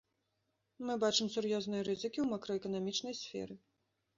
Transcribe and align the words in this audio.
Мы 0.87 0.93
бачым 1.03 1.27
сур'ёзныя 1.35 1.83
рызыкі 1.91 2.19
ў 2.25 2.27
макраэканамічнай 2.35 3.13
сферы. 3.23 3.63